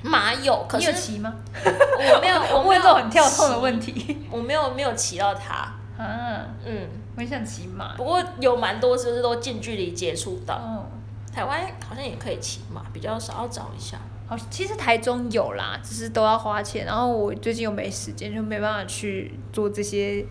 [0.02, 1.34] 马有，可你是有骑吗？
[1.64, 4.18] 我没有， 我问这种很跳痛的骑问题。
[4.30, 5.54] 我没有没有骑到它，
[5.96, 7.96] 啊，嗯，我很想骑马。
[7.96, 10.54] 不过有蛮多就是都近距离接触到。
[10.56, 10.86] 哦，
[11.34, 13.98] 台湾好像也可以骑马，比较少，要找一下。
[14.28, 16.84] 好，其实台中有啦，只是都要花钱。
[16.84, 20.22] 然后我最近又没时间，就没办法去做这些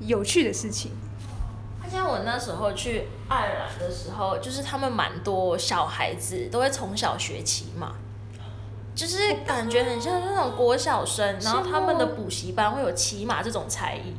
[0.00, 0.90] 有趣的事情。
[1.84, 7.92] 而且我那时候去爱尔兰的时候，就是他们蛮多小孩子都会从小学骑马，
[8.94, 14.14] 就是感觉很像那种国小生，然后他们的补习班会有骑马这种才艺，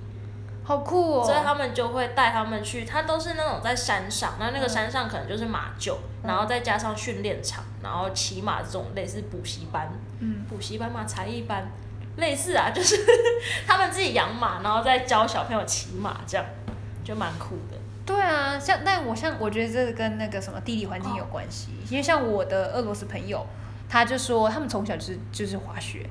[0.65, 1.25] 好酷哦！
[1.25, 11.69] 所以他们就会带他们去，他都是那种在山上，那那个山上可能就是马厩，然后再加上训练场，然后骑马这种类似补习班，嗯，补习班嘛，才艺班，
[12.15, 12.97] 类似啊， 就是
[13.67, 16.45] 他们自己养马，然后再教小朋友骑马，这样
[17.03, 17.77] 就蛮酷的。
[18.05, 23.45] 对啊，像但我像我觉得这个跟那个什么地理环境有关系，因为像我的俄罗斯朋友，
[23.89, 26.09] 他就说他们从小就是就是滑雪，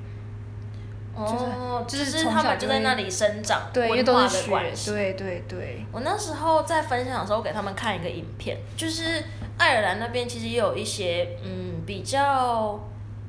[1.14, 4.90] 哦，就就是他们就在那里生长，对，因为文化都是雪的关，系。
[4.90, 9.22] 对对对，我那时候在分享的时候，给他们看一个影片，就是
[9.58, 12.80] 爱尔兰那边其实也有一些嗯比较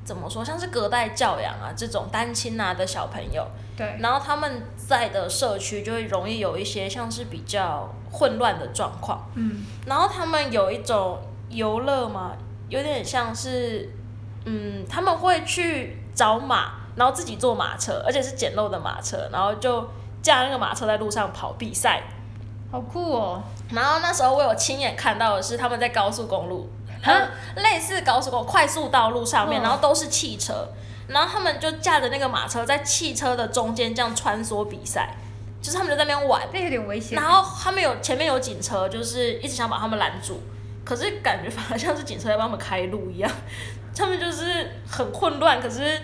[0.06, 11.20] 怎么说，像是隔代教养啊这种单亲啊的小朋友，对，然后他们在的社区就会容易有一些像是比较混乱的状况，嗯，然后他们有一种
[11.50, 12.32] 游乐嘛，
[12.70, 13.90] 有点像是
[14.46, 19.90] 嗯他们会去找马，然后自己坐马车，而且是简陋的马车，然后就
[20.22, 22.04] 驾那个马车在路上跑比赛。
[22.72, 23.44] 好酷哦！
[23.72, 26.68] 然后那时候我有亲眼看到的是他们在高速公路，
[27.04, 27.14] 哈
[27.58, 30.68] 类似高速公路快速道路上面，嗯然后都是汽车，
[31.08, 35.16] 然后他们就驾着那个马车在汽车的中间这样穿梭比赛，
[35.62, 37.16] 就是他们就在那边玩，那有点危险。
[37.16, 40.42] 然后他们有前面有警车，就是一直想把他们拦住，
[40.84, 43.32] 可是感觉反而像是警车在帮他们开路一样，
[43.96, 46.02] 他们就是很混乱，可是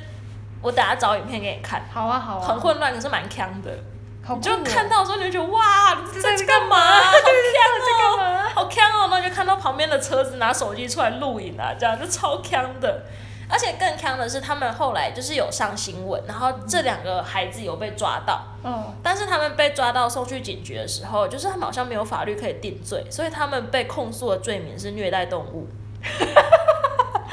[0.62, 3.72] 我等下找影片给你看，好啊好啊，很混乱，可是蛮强的。
[3.72, 6.76] 你好酷哦就看到的时候，你就觉得哇，你在干嘛？
[6.78, 8.50] 好这强哦，干嘛？
[8.54, 9.08] 好强哦！
[9.10, 13.04] 然后就看到旁边的车子拿手机出来录影啊，这样就超强的。
[13.52, 25.68] 而且更强的是，他们后来就是有上新闻，然后这两个孩子有被抓到，嗯，但是他们被抓到送去警局的时候，就是他们好像没有法律可以定罪，所以他们被控诉的罪名是虐待动物，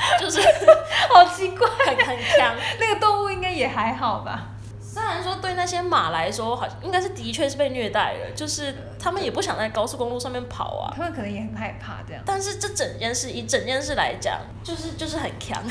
[0.21, 0.41] 就是
[1.13, 2.55] 好奇怪，很很强。
[2.81, 4.49] 那个动物应该也还好吧？
[4.81, 10.93] 虽然说对那些马来说，好像应该是的确是被虐待了，就是他们也不想在高速公路上面跑啊。
[10.97, 12.23] 他们可能也很害怕这样。
[12.25, 15.63] 但是这整件事以整件事来讲，就是就是很强，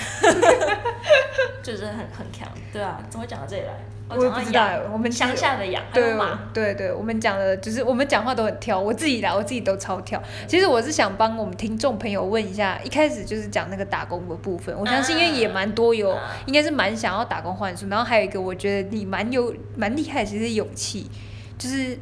[1.64, 3.74] 就是很很强，对啊，怎么会讲到这里来？
[4.08, 6.14] 我也不知道，我们乡下的羊，对
[6.54, 10.22] 对对，我们讲的就是我们讲话都很挑，我自己来，我自己都超挑。
[10.48, 16.16] 其实我是想帮我们听众朋友问一下，一开始就是讲那个打工的部分，我相信因为也蛮多有，
[16.46, 17.88] 应该是蛮想要打工换书。
[17.90, 21.10] 然后还有一个，我觉得你蛮有蛮厉害，其实勇气，
[21.58, 21.98] 就是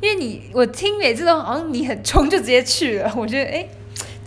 [0.00, 3.68] 因为你我听每次都好像你很冲就直接去了，我觉得哎。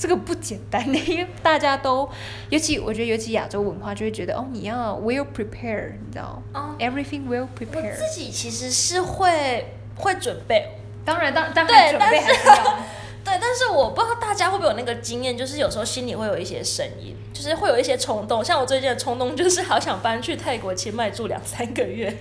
[0.02, 2.10] 这个不简单的，因为大家都，
[2.50, 7.88] 尤其我觉得，尤其亚洲文化就会觉得，哦，你要 well prepare，你知道吗？Everything well prepare。
[7.88, 10.72] 我自己其实是会会准备，
[11.06, 12.78] 当然当当然准备还是要。
[13.24, 18.44] 对，但是我不知道大家会不会有那个经验，就是有时候心里会有一些声音，就是会有一些冲动。
[18.44, 22.12] 像我最近的冲动就是好想搬去泰国清迈住两三个月，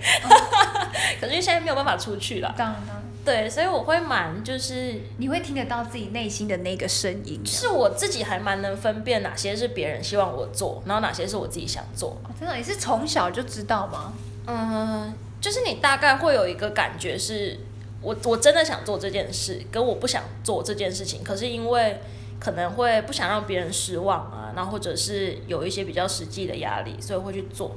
[1.19, 2.55] 可是现在没有办法出去了。
[2.59, 3.00] 当然当然。
[3.23, 12.17] 对，所以我会蛮就是你会听得到自己内心的那个声音，是我自己还蛮能分辨哪些是别人希望我做，然后哪些是我自己想做。
[12.39, 14.15] 真的，你是从小就知道吗？
[14.47, 17.59] 嗯，就是你大概会有一个感觉，是
[18.01, 22.01] 我我真的想做这件事，跟我不想做这件事情，可是因为
[22.41, 27.77] 可能会不想让别人失望啊，然后或者是有一些比较实际的压力，所以会去做。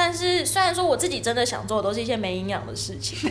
[0.00, 3.28] 但是虽然说我自己真的想做的都是一些没营养的事情，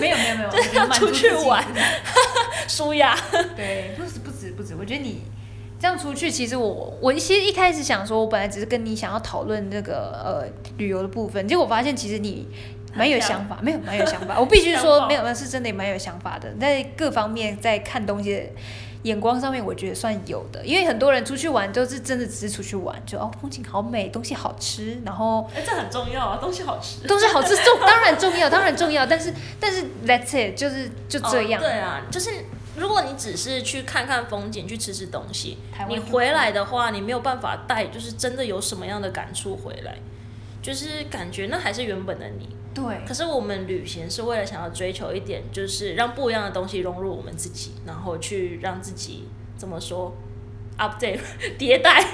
[0.00, 1.64] 没有没有没有， 就是要出去玩，
[2.68, 3.18] 舒压。
[3.56, 5.22] 对，不止不止不止，我觉得你
[5.80, 10.46] 这样出去，其实我我其实一开始想说，我本来只是跟你想要讨论那个呃
[10.78, 12.46] 旅游的部分，结果我发现其实你
[12.94, 18.48] 蛮有想法，没有蛮有想法，我必须说没有，那是真的蛮有想法的，在各方面在看东西。
[19.06, 31.62] 眼光上面我觉得算有的，因为很多人出去玩都是真的只是出去玩，就哦风景好美，东西好吃，然后哎这很重要啊，东西好吃，东西好吃重当然重要， 当然重要，但是但是 That's it 就是就这样。
[31.62, 32.30] 对啊，就是
[32.76, 39.98] 如果你只是去看看风景，去吃吃东西，你回来的话，你没有办法带，就是真的有什么样的感触回来，
[40.60, 42.55] 就是感觉那还是原本的你。
[42.76, 50.14] 对，可是我们旅行是为了想要追求一点，就是让不一样的东西融入我们自己，然后去让自己怎么说
[50.78, 51.20] ，update
[51.58, 52.04] 迭代，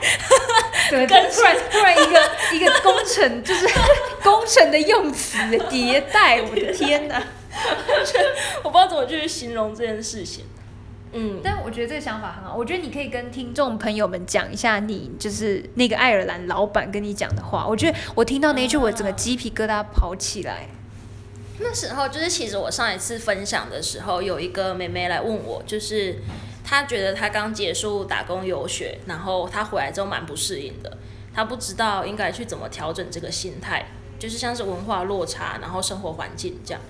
[0.88, 3.66] 对， 突然突然一个一个工程，就是
[4.22, 5.36] 工程的用词
[5.68, 7.20] 迭代，我的天哪，
[8.62, 10.44] 我不知道怎么去形容这件事情。
[11.12, 12.56] 嗯，但我觉得这个想法很好。
[12.56, 17.66] 我觉得你可以跟听众朋友们讲一下，你就是那个爱尔兰老板跟你讲的话。
[17.66, 20.68] 我觉得我听到那句，我整个鸡皮疙瘩跑起来。
[21.58, 26.16] 那时候就是，其实我上一次分享的时候，有一个妹妹来问我，就是
[26.64, 30.96] 她觉得她刚结束打工游学，然后她回来之后蛮不适应的，
[31.34, 33.86] 她不知道应该去怎么调整这个心态，
[34.18, 36.80] 就是像是文化落差，然后生活环境这样。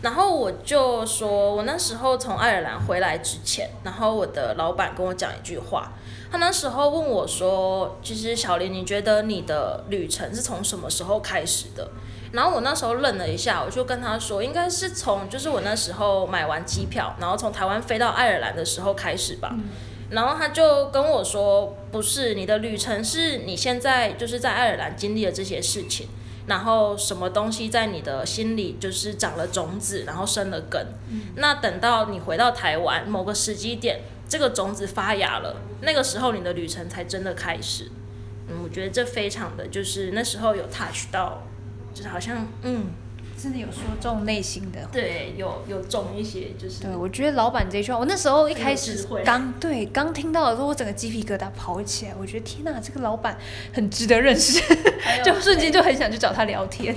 [0.00, 5.92] 然后我就说，我那时候从爱尔兰回来之前，然后我的老板跟我讲一句话，
[6.30, 11.88] 他那时候问我说，其实小林，你觉得你的旅程是从什么时候开始的？
[12.30, 19.56] 然后我那时候愣了一下，我就跟他说，应该是从就是我那时候买完机票，然后从台湾飞到爱尔兰的时候开始吧。
[20.10, 26.06] 然后他就跟我说，不是，你的旅程是你现在就是在爱尔兰经历了这些事情。
[26.48, 30.84] 然后什么东西在你的心里就是长了种子，然后生了根。
[31.36, 37.90] 那等到你回到台湾某个时机点，这个种子发芽了，那个时候你的旅程才真的开始。
[38.48, 41.42] 嗯，我觉得这非常的就是那时候有 touch 到，
[41.94, 42.86] 就是好像嗯。
[43.40, 46.82] 真的有说中内心的，对，有有中一些，就是。
[46.82, 52.14] 对，我觉得老板这句话，我那时候一开始刚对刚听到的时候，我整个鸡皮疙瘩跑起来。
[52.20, 53.38] 我觉得天哪，这个老板
[53.72, 54.60] 很值得认识，
[55.24, 56.94] 就瞬间就很想去找他聊天。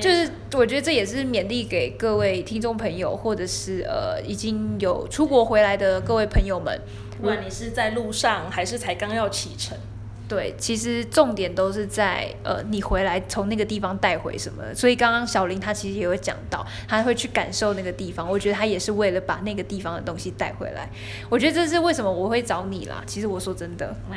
[0.00, 6.78] 就是我觉得这也是勉励给各位听众朋友，或者是呃已经有出国回来的各位朋友们，
[7.16, 9.78] 不管你是在路上还是才刚要启程。
[10.28, 14.62] 对，其实重点都是在呃，你回来从那个地方带回什么。
[14.74, 18.28] 所以刚刚小林他其实也有讲到，他会去感受那个地方。
[18.28, 20.88] 我觉得他也是为了把那个地方的东西带回来。
[21.28, 23.02] 我觉得这是为什么我会找你啦。
[23.06, 24.16] 其实我说真的，哇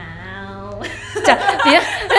[0.49, 0.81] 哦，
[1.23, 1.77] 讲别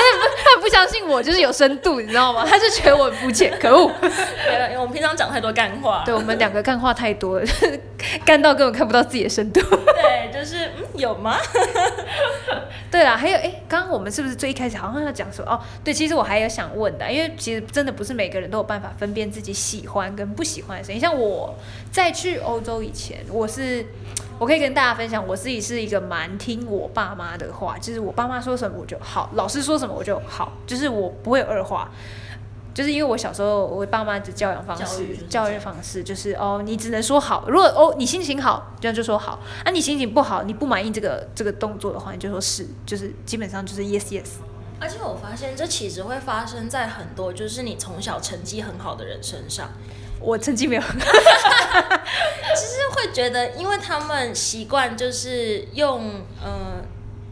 [0.61, 2.45] 不相信我就是有深度，你知道吗？
[2.49, 3.91] 他就觉得我很肤浅，可恶。
[4.01, 7.47] 因为我们平常讲太多干话，对我们两个干话太多了，
[8.25, 9.61] 干到根本看不到自己的深度。
[9.61, 11.39] 对，就是嗯，有吗？
[12.91, 15.61] 对啦，还有哎，刚刚我们是不是最一开始好像要讲说哦？
[15.85, 21.01] 对，其实我还有想问的，因为其实真的不是每个人都有办法分辨自己喜欢跟不喜欢的声音。
[21.01, 21.55] 像我
[21.93, 23.87] 在去欧洲以前，我是
[24.41, 31.91] 我可以跟大家分享，我自己是一个蛮听我爸妈的话，就是我爸妈说什么我就好，老师说什么我就好，就是我不会有二话。
[32.73, 37.45] 就是因为我小时候我爸妈的教养方式教育方式就是哦，你只能说好。
[37.49, 44.29] 如果哦你心情好，这样就说好；啊你心情不好，你不满意这个这个动作的话，你就说是，就是基本上就是 yes yes。
[44.81, 49.71] 而且我发现这其实会发生在很多就是你从小成绩很好的人身上，
[50.19, 50.83] 我成绩没有。
[50.83, 56.83] 很好，就是会觉得，因为他们习惯就是用呃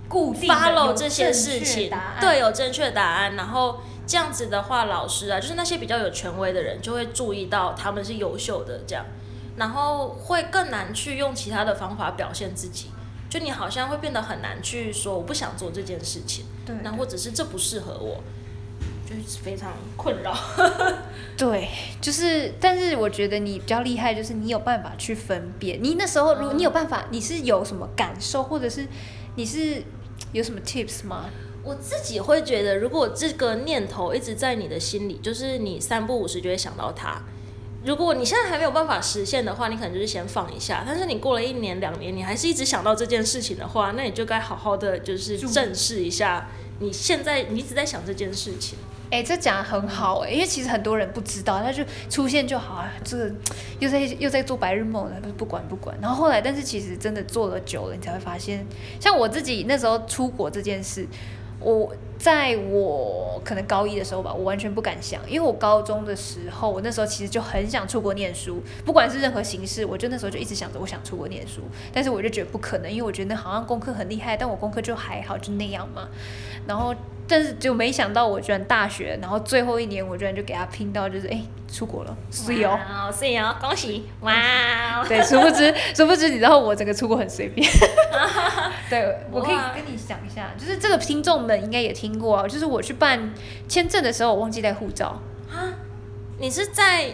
[0.08, 1.90] 固定 follow 这些事情，
[2.20, 9.04] 对，有正确答案，然后这样子的话，老师啊，就是那些比较有权威的人就会注意到他们是优秀的这样，
[9.56, 12.90] 然后会更难去用其他的方法表现自己，
[13.28, 18.22] 就你好像会变得很难去说我不想做这件事情，对那或者是这不适合我，
[19.06, 20.34] 就是非常困扰。
[21.36, 21.68] 对，
[22.00, 25.78] 就是，但是我觉得你比较厉害，就是你有办法去分辨。
[25.82, 28.86] 你那时候，如果你有办法，你是有什么感受，或者是
[29.36, 29.82] 你是
[30.32, 31.26] 有什么 tips 吗？
[31.62, 37.22] 我自己会觉得，如果这个念头一直在你的心里，就是你三不五时就会想到它。
[37.84, 40.82] 如果你现在还没有办法实现的话，你可能就是先放一下。
[40.86, 46.48] 但是你过了一年、两年，你还是一直想到这件事情的话，那你就该好好的就是正视一下，
[46.80, 48.78] 你现在你一直在想这件事情。
[49.10, 53.32] 哎、这讲的很好哎、因为其实很多人不知道，他就出现就好啊，这个
[53.78, 55.96] 又在又在做白日梦了，不管不管。
[55.98, 58.66] 然后后来，但是其实真的做了久了，你才会发现，
[59.00, 61.06] 像我自己那时候出国这件事，
[61.58, 71.62] 我在我可能高一的时候吧，我完全不敢想，因为我高中的时候，我那时候其实就很想出国念书，不管是任何形式，我就那时候就一直想着我想出国念书，
[71.92, 76.08] 但是我就觉得不可能，因为我觉得那好像功课很厉害，但我功课就还好，就那样嘛。
[76.66, 76.92] 然后，
[77.28, 82.78] 但是就没想到我居然大学，然后最后一年我居然就给他拼到就是哎出国了，是哦。
[83.12, 84.04] 是哦，恭喜！
[84.20, 87.68] 哇哦， 对，殊不知，殊不知，你知道我整个出国很随便。
[88.88, 93.32] 对，我可以跟你讲一下，就是这个听众们应该也听过啊，就是我去办
[93.68, 95.20] 签证的时候，我忘记带护照。
[96.38, 97.10] 你是在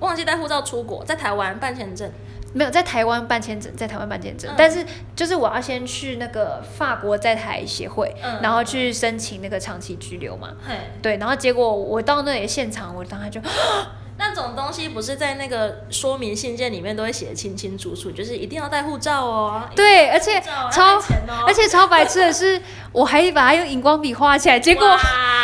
[0.00, 2.10] 忘记带护照出国，在台湾办签证，
[2.52, 4.54] 没有在台湾办签证，在台湾办签证，嗯。
[4.56, 4.84] 但是
[5.16, 8.40] 就是我要先去那个法国在台协会，嗯。
[8.42, 10.54] 然后去申请那个长期居留嘛。
[10.66, 13.40] 嘿，对，然后结果我到那里现场，我当时就
[14.18, 19.62] 那种东西不是在那个说明信件里面都会写得清清楚楚，就是一定要带护照哦。
[19.74, 20.40] 对，而且
[20.70, 21.02] 超哦
[21.46, 22.60] 而且超白痴的是，
[22.92, 24.98] 我还把它用荧光笔画起来，结果哇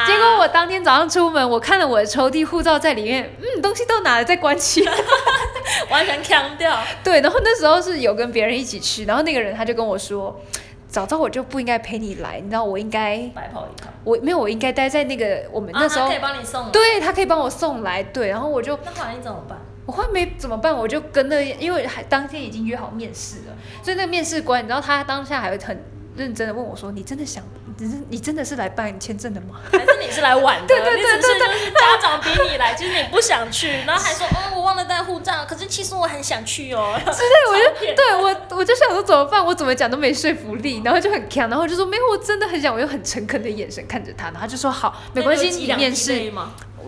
[0.07, 4.93] 结果我当天早上出门，我看了我的抽屉，护照在里面，嗯，东西都拿了，再关起来。
[5.91, 10.41] 完全强掉，对，然后那时候是有跟别人一起去，然后那个人他就跟我说，
[10.89, 13.93] 早知道我就不应该陪你来，你知道我应该，白跑一趟。
[14.05, 19.59] 我没有，我应该待在那个我们那时候，啊、他可以帮你送。，对他可以帮我送来，对，然后我就那后来你怎么办？
[19.85, 25.79] 我后来没怎么办，我就跟那，因为还当天已经约好面试了，所以那个面试官，你知道他当下还会很
[26.17, 27.45] 认真的问我说，你真的想，
[27.79, 29.61] 你是你真的是来办签证的吗？
[29.71, 30.67] 还是你是来玩的？
[30.67, 36.99] 对对对你只是就是家长逼你来，其实你不想去，然后还说， 哦，我忘了带护照，可是其实我很想去哦。
[37.05, 37.13] 对，
[37.51, 46.33] 我就对我我就想说怎么办，我怎么讲都没说服力，然后就很强，然后就说没有，我真的很想，我用很诚恳的眼神看着他，然后他就说好，没关系，你面试。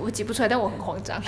[0.03, 1.21] 我挤不出来，但我很慌张，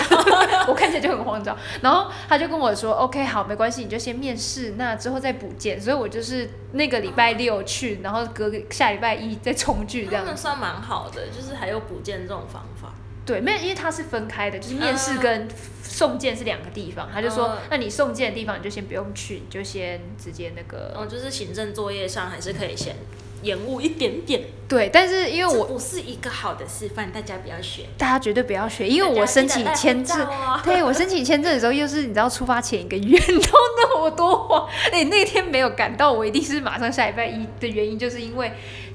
[0.66, 1.54] 我看起来就很慌张。
[1.82, 10.30] 然后他就跟我说：“OK，好，没关系，你就先面试，那之后再补件。”所以我就是那个礼拜六去，然后隔个下礼拜一再重聚这样他。
[10.30, 12.92] 们算蛮好的，就是还有补件这种方法。
[13.24, 15.46] 对，没有，因为它是分开的，就是面试跟
[15.82, 17.08] 送件是两个地方。
[17.12, 20.92] 他就说嗯：“那你送件的地方你就先不用去，你就先直接那个。
[20.96, 22.96] 哦，就是行政作业上还是可以先
[23.42, 24.42] 延误一点点。
[24.68, 27.84] 对，但是因为我这不是一个好的示范，大家不要学。
[27.96, 34.68] 大家绝对不要学，因为我申请签证哦， 对我申请签证的时候，又是你知道出发前一个月，你知道那么多慌。
[34.90, 38.50] 哎，那天没有赶到，我一定是马上下礼拜一的原因，就是因为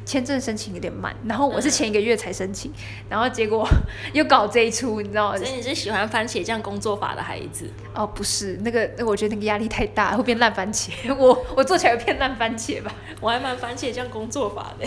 [0.07, 2.71] 签证申请有点慢，然后我是前一个月才申请，
[3.09, 3.67] 然后结果
[4.13, 5.45] 又搞这一出，你知道吗所？
[5.45, 7.69] 以你是喜欢番茄酱工作法的孩子。
[7.93, 10.91] 哦，不是那个，那我觉得那个压力太大，会变烂番茄。
[11.13, 12.89] 我我做起来会变烂番茄吧？
[13.19, 14.85] 我还蛮番茄酱工作法的，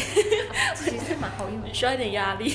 [0.75, 1.69] 其实蛮好用的。
[1.75, 2.55] 需要一点压力。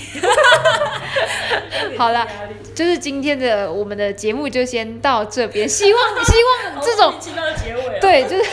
[1.99, 2.27] 好啦，
[2.73, 6.33] 就是今天的我们的节目就先到这边，希望希
[6.73, 7.13] 望这种。
[8.01, 8.43] 对，就是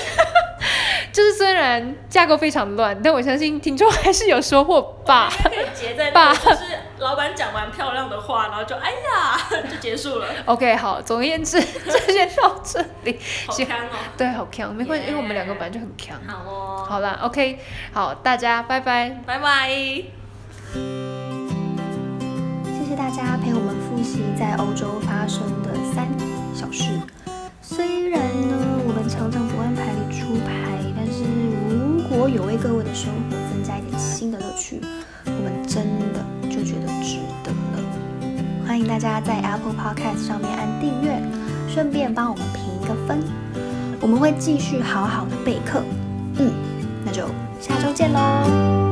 [1.13, 5.31] 就是虽然架构非常乱，但我相信听众还是有收获吧。
[5.45, 6.65] 可以结在 就是
[6.99, 9.39] 老板讲完漂亮的话，然后就哎呀
[9.71, 13.19] 就结束了，OK，好，总而言之，就先到这里。
[13.47, 13.91] 好看哦。
[14.17, 16.17] 对，好强，没关系，因为我们两个本来就很强。
[16.27, 17.59] 好哦，好啦 o k
[17.93, 19.11] 好，大家拜拜。
[19.27, 19.69] 拜拜。
[19.69, 20.07] 谢
[22.89, 26.09] 谢大家陪我们复习在欧洲发生的三
[26.55, 26.85] 小事。
[27.61, 30.72] 虽然呢，我们常常不按牌理出牌，
[32.29, 34.81] 有为各位的生活增加一点新的乐趣，
[35.27, 38.67] 我们真的就觉得值得了。
[38.67, 38.83] 欢迎。
[38.87, 41.23] 大家在 Apple Podcast 上面按订阅，
[41.67, 43.23] 顺便帮我们评一个分。
[44.01, 45.83] 我们会继续好好的备课。
[46.39, 46.53] 嗯，
[47.05, 47.27] 那就
[47.61, 48.92] 下周见喽。